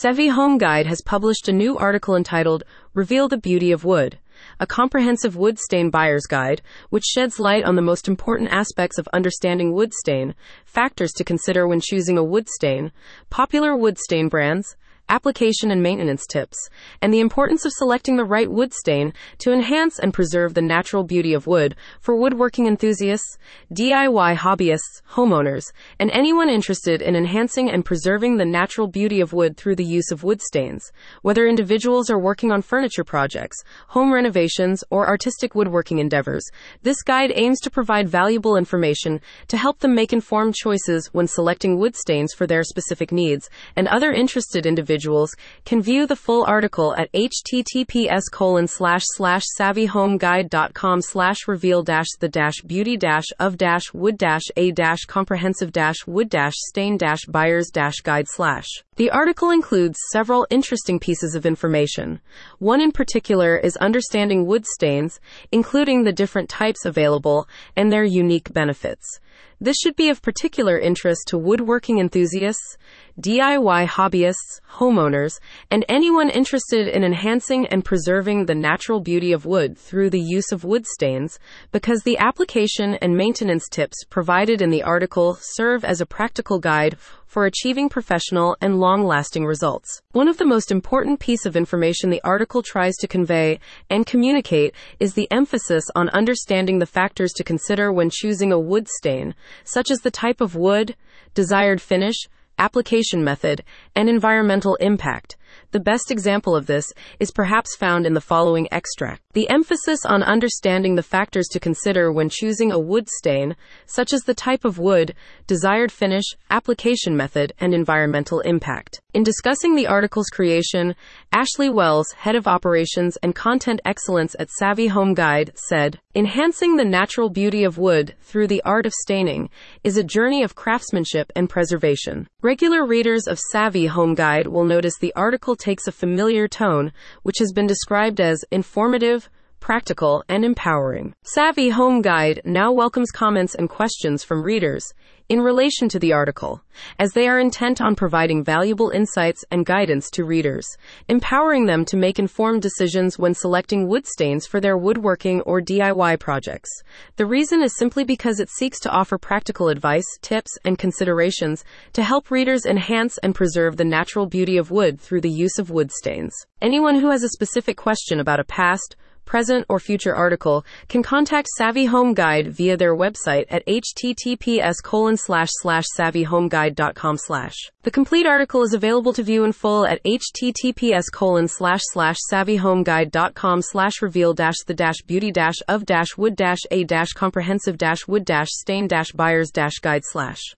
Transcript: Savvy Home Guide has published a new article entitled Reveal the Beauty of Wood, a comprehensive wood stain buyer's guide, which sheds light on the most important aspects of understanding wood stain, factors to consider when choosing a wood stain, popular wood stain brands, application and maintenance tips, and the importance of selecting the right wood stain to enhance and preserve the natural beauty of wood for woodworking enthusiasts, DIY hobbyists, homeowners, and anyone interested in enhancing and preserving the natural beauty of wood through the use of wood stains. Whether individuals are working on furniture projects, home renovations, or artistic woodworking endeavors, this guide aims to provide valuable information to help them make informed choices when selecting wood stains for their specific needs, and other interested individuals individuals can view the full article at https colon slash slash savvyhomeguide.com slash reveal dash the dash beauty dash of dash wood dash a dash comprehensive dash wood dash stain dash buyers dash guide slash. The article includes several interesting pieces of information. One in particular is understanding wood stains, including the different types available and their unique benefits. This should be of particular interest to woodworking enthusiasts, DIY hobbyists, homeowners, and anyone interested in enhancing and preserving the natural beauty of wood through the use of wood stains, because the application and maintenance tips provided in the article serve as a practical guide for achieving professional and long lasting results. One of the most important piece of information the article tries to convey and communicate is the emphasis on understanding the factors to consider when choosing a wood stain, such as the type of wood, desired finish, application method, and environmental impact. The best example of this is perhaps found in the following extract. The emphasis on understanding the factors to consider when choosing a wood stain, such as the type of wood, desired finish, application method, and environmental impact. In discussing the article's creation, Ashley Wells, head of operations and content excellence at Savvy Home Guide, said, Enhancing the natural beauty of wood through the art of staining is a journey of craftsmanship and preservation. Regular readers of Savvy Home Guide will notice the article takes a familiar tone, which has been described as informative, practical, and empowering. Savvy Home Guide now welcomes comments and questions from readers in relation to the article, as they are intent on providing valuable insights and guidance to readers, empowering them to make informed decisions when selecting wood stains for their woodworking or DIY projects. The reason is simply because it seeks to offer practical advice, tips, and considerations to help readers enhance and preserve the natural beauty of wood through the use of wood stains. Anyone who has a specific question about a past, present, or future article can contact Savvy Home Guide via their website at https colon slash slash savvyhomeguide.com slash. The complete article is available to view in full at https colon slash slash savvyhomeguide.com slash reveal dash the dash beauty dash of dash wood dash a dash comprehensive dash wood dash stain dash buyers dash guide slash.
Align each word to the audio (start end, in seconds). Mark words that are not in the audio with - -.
Savvy 0.00 0.28
Home 0.28 0.58
Guide 0.58 0.86
has 0.86 1.00
published 1.00 1.48
a 1.48 1.52
new 1.52 1.76
article 1.76 2.14
entitled 2.14 2.62
Reveal 2.94 3.26
the 3.26 3.36
Beauty 3.36 3.72
of 3.72 3.84
Wood, 3.84 4.20
a 4.60 4.64
comprehensive 4.64 5.34
wood 5.34 5.58
stain 5.58 5.90
buyer's 5.90 6.24
guide, 6.24 6.62
which 6.88 7.02
sheds 7.02 7.40
light 7.40 7.64
on 7.64 7.74
the 7.74 7.82
most 7.82 8.06
important 8.06 8.48
aspects 8.52 8.96
of 8.96 9.08
understanding 9.12 9.72
wood 9.72 9.92
stain, 9.92 10.36
factors 10.64 11.10
to 11.14 11.24
consider 11.24 11.66
when 11.66 11.80
choosing 11.80 12.16
a 12.16 12.22
wood 12.22 12.48
stain, 12.48 12.92
popular 13.28 13.76
wood 13.76 13.98
stain 13.98 14.28
brands, 14.28 14.76
application 15.08 15.70
and 15.70 15.82
maintenance 15.82 16.26
tips, 16.26 16.68
and 17.00 17.12
the 17.12 17.20
importance 17.20 17.64
of 17.64 17.72
selecting 17.72 18.16
the 18.16 18.24
right 18.24 18.50
wood 18.50 18.72
stain 18.74 19.12
to 19.38 19.52
enhance 19.52 19.98
and 19.98 20.12
preserve 20.12 20.54
the 20.54 20.62
natural 20.62 21.04
beauty 21.04 21.32
of 21.32 21.46
wood 21.46 21.74
for 22.00 22.16
woodworking 22.16 22.66
enthusiasts, 22.66 23.38
DIY 23.72 24.36
hobbyists, 24.36 25.02
homeowners, 25.12 25.72
and 25.98 26.10
anyone 26.10 26.48
interested 26.48 27.00
in 27.00 27.16
enhancing 27.16 27.70
and 27.70 27.84
preserving 27.84 28.36
the 28.36 28.44
natural 28.44 28.86
beauty 28.86 29.20
of 29.20 29.32
wood 29.32 29.56
through 29.56 29.76
the 29.76 29.84
use 29.84 30.10
of 30.10 30.24
wood 30.24 30.42
stains. 30.42 30.92
Whether 31.22 31.46
individuals 31.46 32.10
are 32.10 32.18
working 32.18 32.52
on 32.52 32.62
furniture 32.62 33.04
projects, 33.04 33.56
home 33.88 34.12
renovations, 34.12 34.84
or 34.90 35.08
artistic 35.08 35.54
woodworking 35.54 36.00
endeavors, 36.00 36.44
this 36.82 37.02
guide 37.02 37.32
aims 37.34 37.60
to 37.60 37.70
provide 37.70 38.08
valuable 38.08 38.56
information 38.56 39.20
to 39.48 39.56
help 39.56 39.78
them 39.78 39.94
make 39.94 40.12
informed 40.12 40.54
choices 40.54 41.08
when 41.12 41.26
selecting 41.26 41.78
wood 41.78 41.96
stains 41.96 42.34
for 42.34 42.46
their 42.46 42.62
specific 42.62 43.12
needs, 43.12 43.48
and 43.74 43.88
other 43.88 44.12
interested 44.12 44.66
individuals 44.66 44.97
individuals 44.98 45.36
can 45.64 45.80
view 45.80 46.06
the 46.06 46.16
full 46.16 46.44
article 46.44 46.92
at 46.96 47.12
https 47.12 48.22
colon 48.32 48.66
slash 48.66 49.02
slash 49.14 49.44
savvyhomeguide.com 49.58 51.00
slash 51.02 51.46
reveal 51.46 51.82
dash 51.84 52.08
the 52.18 52.28
dash 52.28 52.60
beauty 52.66 52.96
dash 52.96 53.26
of 53.38 53.56
dash 53.56 53.94
wood 53.94 54.18
dash 54.18 54.42
a 54.56 54.72
dash 54.72 55.04
comprehensive 55.06 55.72
dash 55.72 56.04
wood 56.06 56.28
dash 56.28 56.54
stain 56.56 56.96
dash 56.96 57.24
buyers 57.28 57.70
dash 57.72 58.00
guide 58.02 58.26
slash. 58.28 58.66
The 58.96 59.10
article 59.10 59.50
includes 59.50 60.00
several 60.10 60.44
interesting 60.50 60.98
pieces 60.98 61.36
of 61.36 61.46
information. 61.46 62.20
One 62.58 62.80
in 62.80 62.90
particular 62.90 63.56
is 63.56 63.76
understanding 63.76 64.46
wood 64.46 64.66
stains, 64.66 65.20
including 65.52 66.02
the 66.02 66.12
different 66.12 66.48
types 66.48 66.84
available 66.84 67.46
and 67.76 67.92
their 67.92 68.02
unique 68.02 68.52
benefits. 68.52 69.20
This 69.60 69.76
should 69.82 69.96
be 69.96 70.08
of 70.08 70.22
particular 70.22 70.78
interest 70.78 71.22
to 71.28 71.38
woodworking 71.38 71.98
enthusiasts, 71.98 72.76
DIY 73.20 73.88
hobbyists, 73.88 74.60
homeowners, 74.74 75.40
and 75.72 75.84
anyone 75.88 76.30
interested 76.30 76.86
in 76.86 77.02
enhancing 77.02 77.66
and 77.66 77.84
preserving 77.84 78.46
the 78.46 78.54
natural 78.54 79.00
beauty 79.00 79.32
of 79.32 79.44
wood 79.44 79.76
through 79.76 80.10
the 80.10 80.20
use 80.20 80.52
of 80.52 80.62
wood 80.62 80.86
stains, 80.86 81.40
because 81.72 82.02
the 82.02 82.16
application 82.18 82.94
and 83.02 83.16
maintenance 83.16 83.68
tips 83.68 84.04
provided 84.08 84.62
in 84.62 84.70
the 84.70 84.84
article 84.84 85.36
serve 85.40 85.84
as 85.84 86.00
a 86.00 86.06
practical 86.06 86.60
guide 86.60 86.96
for 87.26 87.44
achieving 87.44 87.88
professional 87.88 88.56
and 88.60 88.78
long 88.78 89.04
lasting 89.04 89.44
results. 89.44 90.00
One 90.12 90.28
of 90.28 90.38
the 90.38 90.46
most 90.46 90.70
important 90.70 91.18
piece 91.18 91.44
of 91.44 91.56
information 91.56 92.10
the 92.10 92.22
article 92.22 92.62
tries 92.62 92.94
to 92.98 93.08
convey 93.08 93.58
and 93.90 94.06
communicate 94.06 94.76
is 95.00 95.14
the 95.14 95.30
emphasis 95.32 95.84
on 95.96 96.08
understanding 96.10 96.78
the 96.78 96.86
factors 96.86 97.32
to 97.32 97.42
consider 97.42 97.92
when 97.92 98.10
choosing 98.10 98.52
a 98.52 98.60
wood 98.60 98.86
stain, 98.88 99.34
such 99.64 99.90
as 99.90 99.98
the 99.98 100.10
type 100.12 100.40
of 100.40 100.54
wood, 100.54 100.94
desired 101.34 101.82
finish, 101.82 102.16
application 102.58 103.22
method, 103.22 103.62
and 103.94 104.08
environmental 104.08 104.74
impact. 104.76 105.36
The 105.70 105.80
best 105.80 106.10
example 106.10 106.56
of 106.56 106.66
this 106.66 106.92
is 107.20 107.30
perhaps 107.30 107.76
found 107.76 108.06
in 108.06 108.14
the 108.14 108.20
following 108.20 108.68
extract. 108.72 109.22
The 109.32 109.48
emphasis 109.50 110.04
on 110.04 110.22
understanding 110.22 110.94
the 110.94 111.02
factors 111.02 111.46
to 111.52 111.60
consider 111.60 112.10
when 112.12 112.28
choosing 112.28 112.72
a 112.72 112.78
wood 112.78 113.08
stain, 113.08 113.56
such 113.86 114.12
as 114.12 114.22
the 114.22 114.34
type 114.34 114.64
of 114.64 114.78
wood, 114.78 115.14
desired 115.46 115.92
finish, 115.92 116.24
application 116.50 117.16
method, 117.16 117.52
and 117.60 117.74
environmental 117.74 118.40
impact. 118.40 119.00
In 119.14 119.22
discussing 119.22 119.74
the 119.74 119.86
article's 119.86 120.28
creation, 120.28 120.94
Ashley 121.32 121.70
Wells, 121.70 122.10
head 122.12 122.36
of 122.36 122.46
operations 122.46 123.16
and 123.22 123.34
content 123.34 123.80
excellence 123.84 124.36
at 124.38 124.50
Savvy 124.50 124.88
Home 124.88 125.14
Guide, 125.14 125.52
said, 125.54 126.00
Enhancing 126.14 126.76
the 126.76 126.84
natural 126.84 127.30
beauty 127.30 127.64
of 127.64 127.78
wood 127.78 128.14
through 128.20 128.48
the 128.48 128.62
art 128.64 128.86
of 128.86 128.92
staining 128.92 129.50
is 129.84 129.96
a 129.96 130.02
journey 130.02 130.42
of 130.42 130.54
craftsmanship 130.54 131.30
and 131.36 131.48
preservation. 131.48 132.26
Regular 132.42 132.84
readers 132.84 133.26
of 133.26 133.38
Savvy 133.52 133.86
Home 133.86 134.14
Guide 134.14 134.48
will 134.48 134.64
notice 134.64 134.98
the 134.98 135.12
article 135.38 135.54
takes 135.54 135.86
a 135.86 135.92
familiar 135.92 136.48
tone, 136.48 136.92
which 137.22 137.38
has 137.38 137.52
been 137.52 137.68
described 137.68 138.20
as 138.20 138.44
informative, 138.50 139.30
practical, 139.60 140.24
and 140.28 140.44
empowering. 140.44 141.14
Savvy 141.22 141.70
Home 141.70 142.02
Guide 142.02 142.40
now 142.44 142.72
welcomes 142.72 143.10
comments 143.10 143.54
and 143.54 143.68
questions 143.68 144.24
from 144.24 144.42
readers 144.42 144.92
in 145.28 145.42
relation 145.42 145.90
to 145.90 145.98
the 145.98 146.12
article, 146.12 146.62
as 146.98 147.12
they 147.12 147.28
are 147.28 147.38
intent 147.38 147.82
on 147.82 147.94
providing 147.94 148.42
valuable 148.42 148.88
insights 148.88 149.44
and 149.50 149.66
guidance 149.66 150.08
to 150.10 150.24
readers, 150.24 150.66
empowering 151.06 151.66
them 151.66 151.84
to 151.84 151.98
make 151.98 152.18
informed 152.18 152.62
decisions 152.62 153.18
when 153.18 153.34
selecting 153.34 153.86
wood 153.86 154.06
stains 154.06 154.46
for 154.46 154.58
their 154.58 154.78
woodworking 154.78 155.42
or 155.42 155.60
DIY 155.60 156.18
projects. 156.18 156.70
The 157.16 157.26
reason 157.26 157.62
is 157.62 157.76
simply 157.76 158.04
because 158.04 158.40
it 158.40 158.48
seeks 158.48 158.80
to 158.80 158.90
offer 158.90 159.18
practical 159.18 159.68
advice, 159.68 160.06
tips, 160.22 160.56
and 160.64 160.78
considerations 160.78 161.62
to 161.92 162.02
help 162.02 162.30
readers 162.30 162.64
enhance 162.64 163.18
and 163.18 163.34
preserve 163.34 163.76
the 163.76 163.84
natural 163.84 164.24
beauty 164.24 164.56
of 164.56 164.70
wood 164.70 164.98
through 164.98 165.20
the 165.20 165.30
use 165.30 165.58
of 165.58 165.70
wood 165.70 165.92
stains. 165.92 166.34
Anyone 166.62 166.94
who 166.94 167.10
has 167.10 167.22
a 167.22 167.28
specific 167.28 167.76
question 167.76 168.18
about 168.18 168.40
a 168.40 168.44
past, 168.44 168.96
present, 169.28 169.66
or 169.68 169.78
future 169.78 170.16
article 170.16 170.64
can 170.88 171.02
contact 171.02 171.48
Savvy 171.56 171.84
Home 171.84 172.14
Guide 172.14 172.48
via 172.48 172.76
their 172.76 172.96
website 172.96 173.44
at 173.50 173.64
https 173.66 174.82
colon 174.82 175.16
slash 175.16 175.50
slash 175.52 175.84
savvyhomeguide.com 175.96 177.18
slash. 177.18 177.54
The 177.82 177.90
complete 177.90 178.26
article 178.26 178.62
is 178.62 178.74
available 178.74 179.12
to 179.12 179.22
view 179.22 179.44
in 179.44 179.52
full 179.52 179.86
at 179.86 180.02
https 180.02 181.04
colon 181.12 181.46
slash 181.46 181.82
slash 181.92 182.16
savvyhomeguide.com 182.32 183.62
slash 183.62 184.02
reveal 184.02 184.34
dash 184.34 184.56
the 184.66 184.74
dash 184.74 185.02
beauty 185.06 185.30
dash 185.30 185.56
of 185.68 185.84
dash 185.84 186.16
wood 186.16 186.34
dash 186.34 186.60
a 186.70 186.84
dash 186.84 187.12
comprehensive 187.12 187.78
dash 187.78 188.08
wood 188.08 188.24
dash 188.24 188.48
stain 188.50 188.88
dash 188.88 189.12
buyers 189.12 189.50
dash 189.50 189.78
guide 189.80 190.02
slash. 190.04 190.54